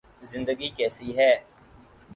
[0.23, 1.31] زندگی کیسی ہے